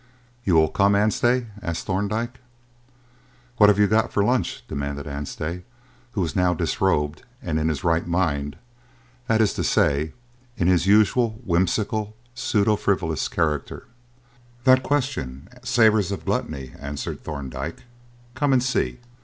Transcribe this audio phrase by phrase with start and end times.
[0.43, 2.39] "You will come, Anstey?" asked Thorndyke.
[3.57, 5.61] "What have you got for lunch?" demanded Anstey,
[6.13, 8.57] who was now disrobed and in his right mind
[9.27, 10.13] that is to say,
[10.57, 13.85] in his usual whimsical, pseudo frivolous character.
[14.63, 17.83] "That question savours of gluttony," answered Thorndyke.
[18.33, 19.01] "Come and see."